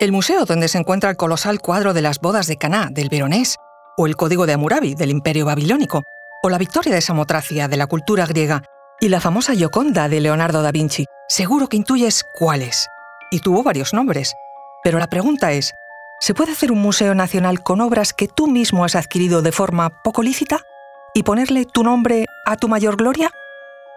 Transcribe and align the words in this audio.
El 0.00 0.12
museo 0.12 0.46
donde 0.46 0.68
se 0.68 0.78
encuentra 0.78 1.10
el 1.10 1.18
colosal 1.18 1.60
cuadro 1.60 1.92
de 1.92 2.00
las 2.00 2.20
bodas 2.20 2.46
de 2.46 2.56
Caná 2.56 2.88
del 2.90 3.10
Veronés, 3.10 3.56
o 3.98 4.06
el 4.06 4.16
Código 4.16 4.46
de 4.46 4.54
Hammurabi 4.54 4.94
del 4.94 5.10
Imperio 5.10 5.44
Babilónico, 5.44 6.04
o 6.42 6.48
la 6.48 6.56
victoria 6.56 6.94
de 6.94 7.02
Samotracia 7.02 7.68
de 7.68 7.76
la 7.76 7.86
cultura 7.86 8.24
griega, 8.24 8.62
y 8.98 9.10
la 9.10 9.20
famosa 9.20 9.54
Gioconda 9.54 10.08
de 10.08 10.20
Leonardo 10.20 10.62
da 10.62 10.72
Vinci, 10.72 11.04
seguro 11.28 11.68
que 11.68 11.76
intuyes 11.76 12.24
cuáles. 12.32 12.88
Y 13.30 13.40
tuvo 13.40 13.62
varios 13.62 13.92
nombres. 13.92 14.32
Pero 14.82 14.98
la 14.98 15.06
pregunta 15.06 15.52
es, 15.52 15.74
¿se 16.20 16.32
puede 16.32 16.52
hacer 16.52 16.72
un 16.72 16.80
museo 16.80 17.14
nacional 17.14 17.62
con 17.62 17.82
obras 17.82 18.14
que 18.14 18.26
tú 18.26 18.46
mismo 18.46 18.86
has 18.86 18.96
adquirido 18.96 19.42
de 19.42 19.52
forma 19.52 19.90
poco 20.02 20.22
lícita? 20.22 20.60
¿Y 21.12 21.24
ponerle 21.24 21.66
tu 21.66 21.82
nombre 21.82 22.24
a 22.46 22.56
tu 22.56 22.68
mayor 22.68 22.96
gloria? 22.96 23.30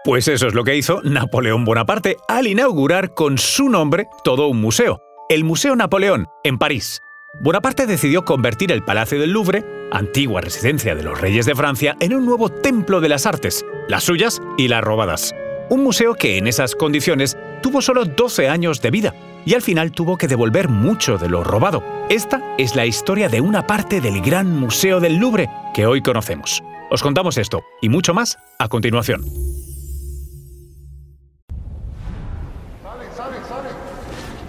Pues 0.04 0.28
eso 0.28 0.48
es 0.48 0.52
lo 0.52 0.64
que 0.64 0.76
hizo 0.76 1.00
Napoleón 1.02 1.64
Bonaparte 1.64 2.18
al 2.28 2.46
inaugurar 2.46 3.14
con 3.14 3.38
su 3.38 3.70
nombre 3.70 4.06
todo 4.22 4.48
un 4.48 4.60
museo, 4.60 5.00
el 5.28 5.44
Museo 5.44 5.74
Napoleón, 5.74 6.26
en 6.42 6.58
París. 6.58 7.00
Bonaparte 7.40 7.86
decidió 7.86 8.24
convertir 8.24 8.70
el 8.70 8.84
Palacio 8.84 9.18
del 9.18 9.32
Louvre, 9.32 9.64
antigua 9.90 10.40
residencia 10.40 10.94
de 10.94 11.02
los 11.02 11.20
reyes 11.20 11.46
de 11.46 11.54
Francia, 11.54 11.96
en 12.00 12.14
un 12.14 12.26
nuevo 12.26 12.48
templo 12.48 13.00
de 13.00 13.08
las 13.08 13.26
artes, 13.26 13.64
las 13.88 14.04
suyas 14.04 14.40
y 14.56 14.68
las 14.68 14.84
robadas. 14.84 15.34
Un 15.70 15.82
museo 15.82 16.14
que 16.14 16.36
en 16.36 16.46
esas 16.46 16.74
condiciones 16.74 17.38
tuvo 17.62 17.80
solo 17.80 18.04
12 18.04 18.48
años 18.48 18.82
de 18.82 18.90
vida 18.90 19.14
y 19.46 19.54
al 19.54 19.62
final 19.62 19.92
tuvo 19.92 20.18
que 20.18 20.28
devolver 20.28 20.68
mucho 20.68 21.16
de 21.16 21.28
lo 21.28 21.42
robado. 21.42 21.82
Esta 22.10 22.42
es 22.58 22.76
la 22.76 22.86
historia 22.86 23.28
de 23.28 23.40
una 23.40 23.66
parte 23.66 24.00
del 24.00 24.20
gran 24.20 24.50
Museo 24.50 25.00
del 25.00 25.16
Louvre 25.16 25.48
que 25.74 25.86
hoy 25.86 26.02
conocemos. 26.02 26.62
Os 26.90 27.02
contamos 27.02 27.38
esto 27.38 27.62
y 27.80 27.88
mucho 27.88 28.14
más 28.14 28.38
a 28.58 28.68
continuación. 28.68 29.24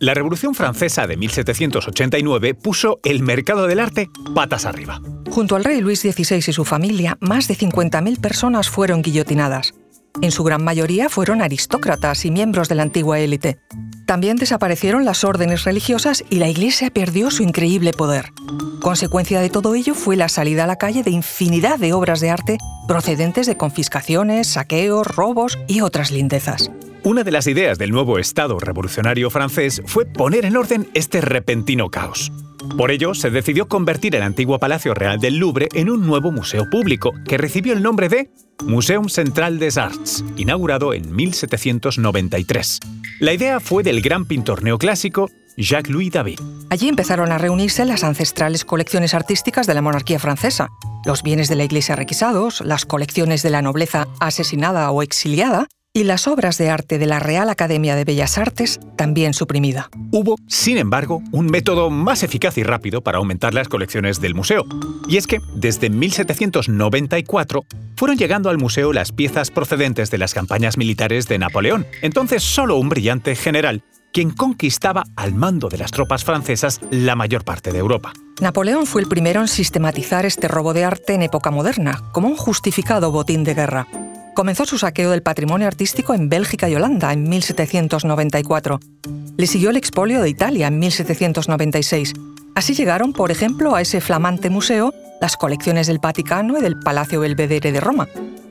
La 0.00 0.14
Revolución 0.14 0.54
Francesa 0.54 1.06
de 1.06 1.18
1789 1.18 2.54
puso 2.54 3.00
el 3.04 3.22
mercado 3.22 3.66
del 3.66 3.80
arte 3.80 4.08
patas 4.34 4.64
arriba. 4.64 4.98
Junto 5.30 5.56
al 5.56 5.64
rey 5.64 5.82
Luis 5.82 6.00
XVI 6.00 6.36
y 6.38 6.52
su 6.54 6.64
familia, 6.64 7.18
más 7.20 7.48
de 7.48 7.54
50.000 7.54 8.18
personas 8.18 8.70
fueron 8.70 9.02
guillotinadas. 9.02 9.74
En 10.22 10.30
su 10.30 10.42
gran 10.42 10.64
mayoría 10.64 11.10
fueron 11.10 11.42
aristócratas 11.42 12.24
y 12.24 12.30
miembros 12.30 12.70
de 12.70 12.76
la 12.76 12.82
antigua 12.82 13.20
élite. 13.20 13.58
También 14.10 14.38
desaparecieron 14.38 15.04
las 15.04 15.22
órdenes 15.22 15.62
religiosas 15.62 16.24
y 16.30 16.40
la 16.40 16.48
Iglesia 16.48 16.90
perdió 16.90 17.30
su 17.30 17.44
increíble 17.44 17.92
poder. 17.92 18.32
Consecuencia 18.80 19.40
de 19.40 19.50
todo 19.50 19.76
ello 19.76 19.94
fue 19.94 20.16
la 20.16 20.28
salida 20.28 20.64
a 20.64 20.66
la 20.66 20.74
calle 20.74 21.04
de 21.04 21.12
infinidad 21.12 21.78
de 21.78 21.92
obras 21.92 22.18
de 22.18 22.28
arte 22.28 22.58
procedentes 22.88 23.46
de 23.46 23.56
confiscaciones, 23.56 24.48
saqueos, 24.48 25.06
robos 25.06 25.60
y 25.68 25.82
otras 25.82 26.10
lindezas. 26.10 26.72
Una 27.04 27.22
de 27.22 27.30
las 27.30 27.46
ideas 27.46 27.78
del 27.78 27.92
nuevo 27.92 28.18
Estado 28.18 28.58
revolucionario 28.58 29.30
francés 29.30 29.80
fue 29.86 30.06
poner 30.06 30.44
en 30.44 30.56
orden 30.56 30.88
este 30.92 31.20
repentino 31.20 31.88
caos. 31.88 32.32
Por 32.76 32.90
ello, 32.90 33.14
se 33.14 33.30
decidió 33.30 33.68
convertir 33.68 34.14
el 34.14 34.22
antiguo 34.22 34.58
Palacio 34.58 34.94
Real 34.94 35.18
del 35.18 35.36
Louvre 35.36 35.68
en 35.74 35.90
un 35.90 36.06
nuevo 36.06 36.30
museo 36.30 36.68
público, 36.68 37.12
que 37.26 37.38
recibió 37.38 37.72
el 37.72 37.82
nombre 37.82 38.08
de 38.08 38.30
Museum 38.64 39.08
Central 39.08 39.58
des 39.58 39.78
Arts, 39.78 40.24
inaugurado 40.36 40.92
en 40.94 41.14
1793. 41.14 42.80
La 43.20 43.32
idea 43.32 43.60
fue 43.60 43.82
del 43.82 44.02
gran 44.02 44.26
pintor 44.26 44.62
neoclásico 44.62 45.30
Jacques-Louis 45.56 46.10
David. 46.10 46.40
Allí 46.70 46.88
empezaron 46.88 47.32
a 47.32 47.38
reunirse 47.38 47.84
las 47.84 48.04
ancestrales 48.04 48.64
colecciones 48.64 49.14
artísticas 49.14 49.66
de 49.66 49.74
la 49.74 49.82
monarquía 49.82 50.18
francesa, 50.18 50.68
los 51.04 51.22
bienes 51.22 51.48
de 51.48 51.56
la 51.56 51.64
iglesia 51.64 51.96
requisados, 51.96 52.60
las 52.60 52.84
colecciones 52.84 53.42
de 53.42 53.50
la 53.50 53.62
nobleza 53.62 54.08
asesinada 54.20 54.90
o 54.90 55.02
exiliada 55.02 55.66
y 55.92 56.04
las 56.04 56.28
obras 56.28 56.56
de 56.56 56.70
arte 56.70 56.98
de 56.98 57.06
la 57.06 57.18
Real 57.18 57.50
Academia 57.50 57.96
de 57.96 58.04
Bellas 58.04 58.38
Artes 58.38 58.78
también 58.96 59.34
suprimida. 59.34 59.90
Hubo, 60.12 60.36
sin 60.46 60.78
embargo, 60.78 61.20
un 61.32 61.46
método 61.46 61.90
más 61.90 62.22
eficaz 62.22 62.58
y 62.58 62.62
rápido 62.62 63.00
para 63.00 63.18
aumentar 63.18 63.54
las 63.54 63.68
colecciones 63.68 64.20
del 64.20 64.36
museo. 64.36 64.64
Y 65.08 65.16
es 65.16 65.26
que, 65.26 65.40
desde 65.56 65.90
1794, 65.90 67.64
fueron 67.96 68.16
llegando 68.16 68.50
al 68.50 68.58
museo 68.58 68.92
las 68.92 69.10
piezas 69.10 69.50
procedentes 69.50 70.12
de 70.12 70.18
las 70.18 70.32
campañas 70.32 70.78
militares 70.78 71.26
de 71.26 71.38
Napoleón, 71.38 71.84
entonces 72.02 72.44
solo 72.44 72.76
un 72.76 72.88
brillante 72.88 73.34
general, 73.34 73.82
quien 74.12 74.30
conquistaba 74.30 75.02
al 75.16 75.34
mando 75.34 75.68
de 75.68 75.78
las 75.78 75.90
tropas 75.90 76.24
francesas 76.24 76.80
la 76.92 77.16
mayor 77.16 77.44
parte 77.44 77.72
de 77.72 77.78
Europa. 77.78 78.12
Napoleón 78.40 78.86
fue 78.86 79.02
el 79.02 79.08
primero 79.08 79.40
en 79.40 79.48
sistematizar 79.48 80.24
este 80.24 80.46
robo 80.46 80.72
de 80.72 80.84
arte 80.84 81.14
en 81.14 81.22
época 81.22 81.50
moderna, 81.50 82.00
como 82.12 82.28
un 82.28 82.36
justificado 82.36 83.10
botín 83.10 83.42
de 83.42 83.54
guerra 83.54 83.88
comenzó 84.40 84.64
su 84.64 84.78
saqueo 84.78 85.10
del 85.10 85.22
patrimonio 85.22 85.66
artístico 85.66 86.14
en 86.14 86.30
Bélgica 86.30 86.66
y 86.66 86.74
Holanda 86.74 87.12
en 87.12 87.28
1794. 87.28 88.80
Le 89.36 89.46
siguió 89.46 89.68
el 89.68 89.76
expolio 89.76 90.22
de 90.22 90.30
Italia 90.30 90.68
en 90.68 90.78
1796. 90.78 92.14
Así 92.54 92.72
llegaron, 92.72 93.12
por 93.12 93.30
ejemplo, 93.30 93.74
a 93.74 93.82
ese 93.82 94.00
flamante 94.00 94.48
museo 94.48 94.94
las 95.20 95.36
colecciones 95.36 95.88
del 95.88 95.98
Vaticano 95.98 96.56
y 96.56 96.62
del 96.62 96.78
Palacio 96.78 97.20
Belvedere 97.20 97.70
de 97.70 97.80
Roma, 97.80 98.08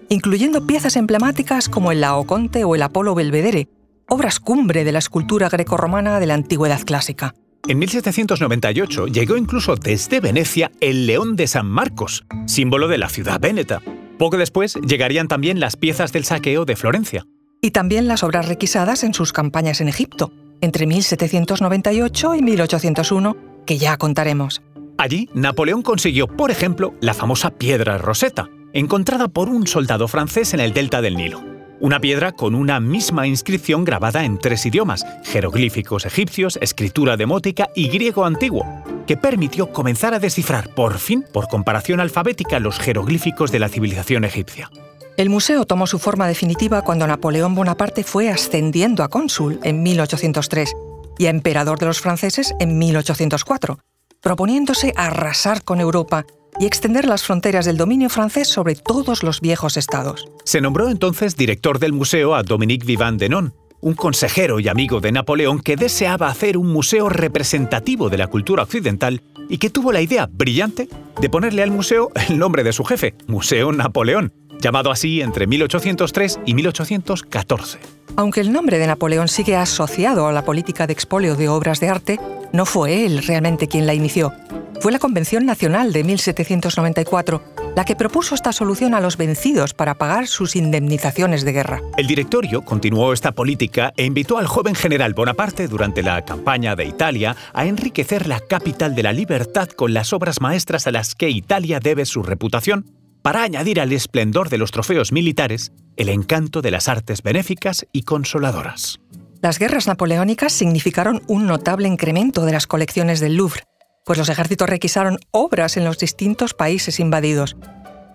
incluyendo 0.10 0.68
piezas 0.68 0.96
emblemáticas 0.96 1.70
como 1.70 1.92
el 1.92 2.02
Laoconte 2.02 2.64
o 2.66 2.76
el 2.76 2.84
Apolo 2.84 3.16
Belvedere, 3.16 3.68
obras 4.08 4.40
cumbre 4.40 4.84
de 4.84 4.92
la 4.92 5.00
escultura 5.00 5.50
grecorromana 5.50 6.20
de 6.20 6.28
la 6.28 6.36
antigüedad 6.36 6.82
clásica. 6.86 7.34
En 7.68 7.80
1798 7.80 9.08
llegó 9.08 9.38
incluso 9.38 9.76
desde 9.76 10.20
Venecia 10.20 10.72
el 10.82 11.08
León 11.08 11.36
de 11.36 11.48
San 11.48 11.66
Marcos, 11.66 12.26
símbolo 12.46 12.88
de 12.88 13.00
la 13.00 13.10
ciudad 13.10 13.40
véneta, 13.40 13.82
poco 14.20 14.38
después 14.38 14.76
llegarían 14.86 15.28
también 15.28 15.60
las 15.60 15.76
piezas 15.76 16.12
del 16.12 16.26
saqueo 16.26 16.66
de 16.66 16.76
Florencia. 16.76 17.26
Y 17.62 17.72
también 17.72 18.08
las 18.08 18.22
obras 18.22 18.48
requisadas 18.48 19.04
en 19.04 19.16
sus 19.16 19.34
campañas 19.34 19.82
en 19.82 19.88
Egipto, 19.88 20.32
entre 20.62 20.86
1798 20.86 22.36
y 22.36 22.42
1801, 22.44 23.38
que 23.66 23.78
ya 23.80 23.98
contaremos. 23.98 24.62
Allí, 24.98 25.30
Napoleón 25.34 25.82
consiguió, 25.82 26.28
por 26.28 26.52
ejemplo, 26.52 26.94
la 27.00 27.14
famosa 27.14 27.52
piedra 27.52 27.98
Rosetta, 27.98 28.50
encontrada 28.74 29.30
por 29.30 29.50
un 29.50 29.66
soldado 29.66 30.08
francés 30.08 30.54
en 30.54 30.60
el 30.60 30.74
delta 30.74 31.02
del 31.02 31.16
Nilo. 31.16 31.42
Una 31.80 32.02
piedra 32.02 32.34
con 32.34 32.56
una 32.56 32.82
misma 32.82 33.26
inscripción 33.26 33.86
grabada 33.86 34.26
en 34.26 34.38
tres 34.38 34.66
idiomas, 34.66 35.06
jeroglíficos 35.24 36.06
egipcios, 36.06 36.60
escritura 36.62 37.16
demótica 37.16 37.70
y 37.74 37.88
griego 37.88 38.26
antiguo, 38.26 38.66
que 39.10 39.18
permitió 39.18 39.72
comenzar 39.72 40.14
a 40.14 40.20
descifrar 40.20 40.70
por 40.76 41.00
fin, 41.00 41.26
por 41.34 41.48
comparación 41.48 42.00
alfabética, 42.00 42.60
los 42.60 42.78
jeroglíficos 42.78 43.52
de 43.52 43.58
la 43.58 43.68
civilización 43.68 44.24
egipcia. 44.24 44.70
El 45.18 45.32
museo 45.32 45.66
tomó 45.66 45.88
su 45.88 45.98
forma 45.98 46.28
definitiva 46.28 46.84
cuando 46.84 47.08
Napoleón 47.08 47.56
Bonaparte 47.56 48.04
fue 48.04 48.30
ascendiendo 48.30 49.02
a 49.02 49.08
cónsul 49.08 49.60
en 49.64 49.82
1803 49.82 50.76
y 51.18 51.26
a 51.26 51.32
emperador 51.32 51.80
de 51.80 51.88
los 51.88 52.02
franceses 52.02 52.54
en 52.60 52.78
1804, 52.78 53.80
proponiéndose 54.22 54.94
arrasar 54.96 55.64
con 55.64 55.80
Europa 55.80 56.28
y 56.60 56.68
extender 56.68 57.06
las 57.06 57.24
fronteras 57.24 57.66
del 57.66 57.78
dominio 57.78 58.12
francés 58.12 58.48
sobre 58.48 58.76
todos 58.76 59.24
los 59.24 59.42
viejos 59.42 59.76
estados. 59.76 60.28
Se 60.46 60.62
nombró 60.62 60.88
entonces 60.88 61.36
director 61.36 61.80
del 61.80 61.94
museo 61.94 62.36
a 62.36 62.44
Dominique 62.44 62.86
Vivant 62.86 63.20
Denon, 63.20 63.56
un 63.82 63.94
consejero 63.94 64.60
y 64.60 64.68
amigo 64.68 65.00
de 65.00 65.12
Napoleón 65.12 65.60
que 65.60 65.76
deseaba 65.76 66.28
hacer 66.28 66.58
un 66.58 66.68
museo 66.68 67.10
representativo 67.10 68.10
de 68.10 68.18
la 68.18 68.28
cultura 68.28 68.64
occidental 68.64 69.22
y 69.50 69.58
que 69.58 69.70
tuvo 69.70 69.92
la 69.92 70.02
idea 70.02 70.30
brillante 70.32 70.88
de 71.20 71.30
ponerle 71.30 71.64
al 71.64 71.72
museo 71.72 72.12
el 72.30 72.38
nombre 72.38 72.64
de 72.64 72.74
su 72.74 72.84
jefe, 72.84 73.16
Museo 73.28 73.72
Napoleón, 73.72 74.34
llamado 74.60 74.92
así 74.92 75.22
entre 75.22 75.48
1803 75.48 76.40
y 76.46 76.54
1814. 76.54 77.80
Aunque 78.16 78.42
el 78.42 78.52
nombre 78.52 78.78
de 78.80 78.88
Napoleón 78.88 79.28
sigue 79.28 79.56
asociado 79.56 80.28
a 80.28 80.32
la 80.32 80.44
política 80.44 80.88
de 80.88 80.94
expolio 80.94 81.36
de 81.36 81.50
obras 81.50 81.80
de 81.80 81.90
arte, 81.90 82.20
no 82.52 82.66
fue 82.66 83.06
él 83.06 83.24
realmente 83.26 83.68
quien 83.68 83.88
la 83.88 83.94
inició. 83.94 84.34
Fue 84.82 84.92
la 84.92 85.00
Convención 85.00 85.46
Nacional 85.46 85.92
de 85.94 86.04
1794 86.04 87.59
la 87.76 87.86
que 87.86 87.96
propuso 87.96 88.36
esta 88.36 88.52
solución 88.52 88.94
a 88.94 89.00
los 89.00 89.18
vencidos 89.18 89.74
para 89.74 89.96
pagar 89.96 90.28
sus 90.28 90.56
indemnizaciones 90.56 91.44
de 91.44 91.52
guerra. 91.52 91.82
El 91.98 92.08
directorio 92.08 92.62
continuó 92.64 93.14
esta 93.14 93.32
política 93.32 93.94
e 93.98 94.06
invitó 94.06 94.38
al 94.38 94.48
joven 94.48 94.76
general 94.76 95.14
Bonaparte 95.14 95.68
durante 95.68 96.04
la 96.04 96.24
campaña 96.26 96.76
de 96.76 96.86
Italia 96.86 97.36
a 97.54 97.66
enriquecer 97.66 98.28
la 98.28 98.40
capital 98.40 98.96
de 98.96 99.04
la 99.04 99.14
libertad 99.14 99.70
con 99.70 99.94
las 99.94 100.14
obras 100.14 100.42
maestras 100.42 100.88
a 100.88 100.92
las 100.92 101.16
que 101.16 101.30
Italia 101.30 101.80
debe 101.80 102.06
su 102.06 102.24
reputación, 102.24 102.86
para 103.22 103.44
añadir 103.44 103.82
al 103.82 103.92
esplendor 103.92 104.50
de 104.50 104.58
los 104.58 104.72
trofeos 104.72 105.12
militares 105.12 105.72
el 105.98 106.10
encanto 106.10 106.62
de 106.62 106.72
las 106.72 106.88
artes 106.88 107.22
benéficas 107.22 107.86
y 107.92 108.04
consoladoras. 108.04 109.00
Las 109.42 109.60
guerras 109.60 109.88
napoleónicas 109.88 110.52
significaron 110.52 111.22
un 111.28 111.46
notable 111.46 111.88
incremento 111.88 112.46
de 112.46 112.52
las 112.54 112.68
colecciones 112.68 113.20
del 113.20 113.36
Louvre, 113.36 113.64
pues 114.06 114.18
los 114.18 114.30
ejércitos 114.30 114.70
requisaron 114.70 115.20
obras 115.32 115.78
en 115.78 115.86
los 115.86 115.98
distintos 115.98 116.54
países 116.54 117.00
invadidos. 117.00 117.58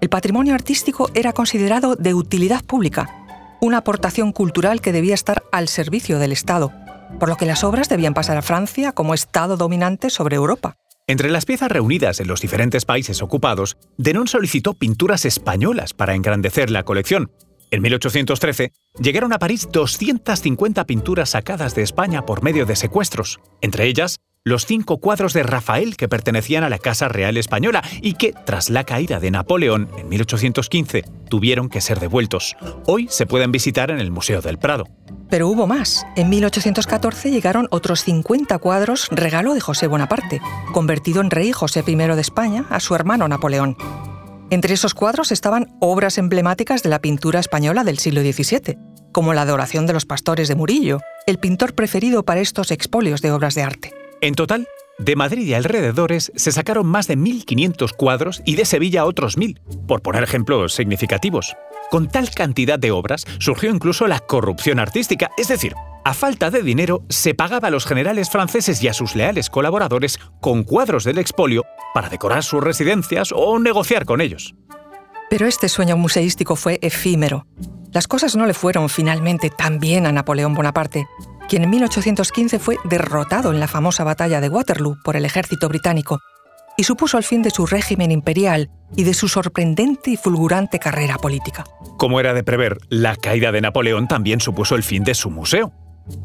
El 0.00 0.08
patrimonio 0.08 0.54
artístico 0.54 1.10
era 1.14 1.32
considerado 1.32 1.96
de 1.96 2.14
utilidad 2.14 2.64
pública, 2.64 3.08
una 3.60 3.78
aportación 3.78 4.32
cultural 4.32 4.80
que 4.80 4.92
debía 4.92 5.14
estar 5.14 5.42
al 5.52 5.68
servicio 5.68 6.18
del 6.18 6.32
Estado, 6.32 6.72
por 7.18 7.28
lo 7.28 7.36
que 7.36 7.46
las 7.46 7.64
obras 7.64 7.88
debían 7.88 8.14
pasar 8.14 8.36
a 8.36 8.42
Francia 8.42 8.92
como 8.92 9.14
Estado 9.14 9.56
dominante 9.56 10.10
sobre 10.10 10.36
Europa. 10.36 10.76
Entre 11.06 11.30
las 11.30 11.44
piezas 11.44 11.70
reunidas 11.70 12.20
en 12.20 12.28
los 12.28 12.40
diferentes 12.40 12.84
países 12.84 13.22
ocupados, 13.22 13.76
Denon 13.98 14.26
solicitó 14.26 14.74
pinturas 14.74 15.24
españolas 15.24 15.92
para 15.92 16.14
engrandecer 16.14 16.70
la 16.70 16.82
colección, 16.82 17.30
en 17.74 17.82
1813 17.82 18.72
llegaron 19.00 19.32
a 19.32 19.40
París 19.40 19.68
250 19.72 20.84
pinturas 20.84 21.30
sacadas 21.30 21.74
de 21.74 21.82
España 21.82 22.24
por 22.24 22.44
medio 22.44 22.66
de 22.66 22.76
secuestros, 22.76 23.40
entre 23.62 23.86
ellas 23.86 24.20
los 24.46 24.66
cinco 24.66 24.98
cuadros 24.98 25.32
de 25.32 25.42
Rafael 25.42 25.96
que 25.96 26.06
pertenecían 26.06 26.64
a 26.64 26.68
la 26.68 26.78
Casa 26.78 27.08
Real 27.08 27.38
Española 27.38 27.82
y 28.02 28.12
que, 28.12 28.34
tras 28.44 28.68
la 28.68 28.84
caída 28.84 29.18
de 29.18 29.30
Napoleón 29.30 29.88
en 29.96 30.10
1815, 30.10 31.02
tuvieron 31.30 31.70
que 31.70 31.80
ser 31.80 31.98
devueltos. 31.98 32.54
Hoy 32.86 33.06
se 33.08 33.24
pueden 33.24 33.52
visitar 33.52 33.90
en 33.90 34.00
el 34.00 34.10
Museo 34.10 34.42
del 34.42 34.58
Prado. 34.58 34.84
Pero 35.30 35.48
hubo 35.48 35.66
más. 35.66 36.04
En 36.14 36.28
1814 36.28 37.30
llegaron 37.30 37.68
otros 37.70 38.04
50 38.04 38.58
cuadros 38.58 39.08
regalo 39.10 39.54
de 39.54 39.62
José 39.62 39.86
Bonaparte, 39.86 40.42
convertido 40.74 41.22
en 41.22 41.30
rey 41.30 41.50
José 41.52 41.82
I 41.86 41.94
de 41.94 42.20
España 42.20 42.66
a 42.68 42.80
su 42.80 42.94
hermano 42.94 43.26
Napoleón. 43.26 43.78
Entre 44.50 44.74
esos 44.74 44.92
cuadros 44.92 45.32
estaban 45.32 45.74
obras 45.80 46.18
emblemáticas 46.18 46.82
de 46.82 46.90
la 46.90 47.00
pintura 47.00 47.40
española 47.40 47.82
del 47.82 47.98
siglo 47.98 48.20
XVII, 48.20 48.76
como 49.10 49.32
la 49.32 49.40
Adoración 49.40 49.86
de 49.86 49.94
los 49.94 50.04
Pastores 50.04 50.48
de 50.48 50.54
Murillo, 50.54 51.00
el 51.26 51.38
pintor 51.38 51.74
preferido 51.74 52.26
para 52.26 52.40
estos 52.40 52.70
expolios 52.70 53.22
de 53.22 53.32
obras 53.32 53.54
de 53.54 53.62
arte. 53.62 54.03
En 54.20 54.34
total, 54.34 54.66
de 54.98 55.16
Madrid 55.16 55.46
y 55.46 55.54
alrededores 55.54 56.32
se 56.36 56.52
sacaron 56.52 56.86
más 56.86 57.08
de 57.08 57.16
1.500 57.16 57.92
cuadros 57.96 58.42
y 58.44 58.54
de 58.54 58.64
Sevilla 58.64 59.04
otros 59.04 59.36
1.000, 59.36 59.86
por 59.86 60.02
poner 60.02 60.22
ejemplos 60.22 60.72
significativos. 60.72 61.56
Con 61.90 62.08
tal 62.08 62.30
cantidad 62.30 62.78
de 62.78 62.90
obras 62.90 63.24
surgió 63.38 63.70
incluso 63.70 64.06
la 64.06 64.20
corrupción 64.20 64.78
artística, 64.78 65.30
es 65.36 65.48
decir, 65.48 65.74
a 66.04 66.14
falta 66.14 66.50
de 66.50 66.62
dinero, 66.62 67.02
se 67.08 67.34
pagaba 67.34 67.68
a 67.68 67.70
los 67.70 67.86
generales 67.86 68.30
franceses 68.30 68.82
y 68.82 68.88
a 68.88 68.92
sus 68.92 69.16
leales 69.16 69.48
colaboradores 69.50 70.18
con 70.40 70.62
cuadros 70.62 71.04
del 71.04 71.18
expolio 71.18 71.64
para 71.94 72.08
decorar 72.08 72.42
sus 72.44 72.62
residencias 72.62 73.30
o 73.34 73.58
negociar 73.58 74.04
con 74.04 74.20
ellos. 74.20 74.54
Pero 75.30 75.46
este 75.46 75.68
sueño 75.68 75.96
museístico 75.96 76.56
fue 76.56 76.78
efímero. 76.82 77.46
Las 77.92 78.06
cosas 78.06 78.36
no 78.36 78.44
le 78.44 78.54
fueron 78.54 78.88
finalmente 78.88 79.50
tan 79.50 79.78
bien 79.78 80.04
a 80.06 80.12
Napoleón 80.12 80.54
Bonaparte, 80.54 81.06
quien 81.48 81.64
en 81.64 81.70
1815 81.70 82.58
fue 82.58 82.76
derrotado 82.84 83.52
en 83.52 83.60
la 83.60 83.68
famosa 83.68 84.04
batalla 84.04 84.40
de 84.40 84.48
Waterloo 84.48 84.96
por 85.04 85.16
el 85.16 85.24
ejército 85.24 85.68
británico 85.68 86.20
y 86.76 86.84
supuso 86.84 87.18
el 87.18 87.24
fin 87.24 87.42
de 87.42 87.50
su 87.50 87.66
régimen 87.66 88.10
imperial 88.10 88.70
y 88.96 89.04
de 89.04 89.14
su 89.14 89.28
sorprendente 89.28 90.10
y 90.10 90.16
fulgurante 90.16 90.78
carrera 90.78 91.18
política. 91.18 91.64
Como 91.96 92.20
era 92.20 92.34
de 92.34 92.42
prever, 92.42 92.78
la 92.88 93.16
caída 93.16 93.52
de 93.52 93.60
Napoleón 93.60 94.08
también 94.08 94.40
supuso 94.40 94.74
el 94.74 94.82
fin 94.82 95.04
de 95.04 95.14
su 95.14 95.30
museo. 95.30 95.72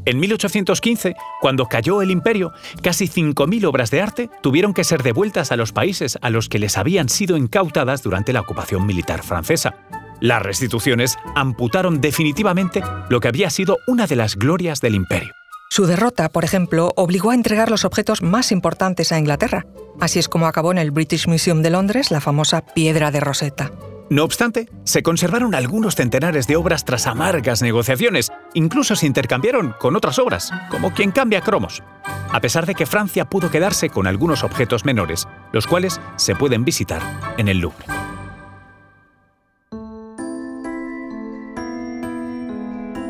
En 0.05 0.19
1815, 0.19 1.15
cuando 1.39 1.65
cayó 1.67 2.01
el 2.01 2.11
imperio, 2.11 2.51
casi 2.81 3.07
5.000 3.07 3.65
obras 3.65 3.91
de 3.91 4.01
arte 4.01 4.29
tuvieron 4.41 4.73
que 4.73 4.83
ser 4.83 5.03
devueltas 5.03 5.51
a 5.51 5.55
los 5.55 5.71
países 5.71 6.17
a 6.21 6.29
los 6.29 6.49
que 6.49 6.59
les 6.59 6.77
habían 6.77 7.07
sido 7.07 7.37
incautadas 7.37 8.03
durante 8.03 8.33
la 8.33 8.41
ocupación 8.41 8.85
militar 8.85 9.23
francesa. 9.23 9.75
Las 10.21 10.41
restituciones 10.41 11.17
amputaron 11.35 12.01
definitivamente 12.01 12.81
lo 13.09 13.19
que 13.19 13.29
había 13.29 13.49
sido 13.49 13.77
una 13.87 14.07
de 14.07 14.15
las 14.15 14.35
glorias 14.35 14.81
del 14.81 14.95
imperio. 14.95 15.33
Su 15.71 15.85
derrota, 15.85 16.29
por 16.29 16.43
ejemplo, 16.43 16.91
obligó 16.95 17.31
a 17.31 17.35
entregar 17.35 17.69
los 17.69 17.85
objetos 17.85 18.23
más 18.23 18.51
importantes 18.51 19.11
a 19.11 19.19
Inglaterra. 19.19 19.65
Así 19.99 20.17
es 20.17 20.27
como 20.27 20.47
acabó 20.47 20.71
en 20.71 20.79
el 20.79 20.91
British 20.91 21.27
Museum 21.27 21.61
de 21.61 21.69
Londres 21.69 22.09
la 22.09 22.21
famosa 22.21 22.61
Piedra 22.61 23.11
de 23.11 23.19
Rosetta. 23.19 23.71
No 24.09 24.23
obstante, 24.23 24.67
se 24.85 25.03
conservaron 25.03 25.53
algunos 25.53 25.93
centenares 25.93 26.47
de 26.47 26.55
obras 26.55 26.83
tras 26.83 27.05
amargas 27.05 27.61
negociaciones, 27.61 28.31
incluso 28.55 28.95
se 28.95 29.05
intercambiaron 29.05 29.75
con 29.79 29.95
otras 29.95 30.17
obras, 30.17 30.51
como 30.71 30.91
quien 30.95 31.11
cambia 31.11 31.41
cromos, 31.41 31.83
a 32.31 32.41
pesar 32.41 32.65
de 32.65 32.73
que 32.73 32.87
Francia 32.87 33.25
pudo 33.25 33.51
quedarse 33.51 33.91
con 33.91 34.07
algunos 34.07 34.43
objetos 34.43 34.83
menores, 34.83 35.27
los 35.51 35.67
cuales 35.67 36.01
se 36.15 36.35
pueden 36.35 36.65
visitar 36.65 37.03
en 37.37 37.47
el 37.49 37.59
Louvre. 37.59 37.85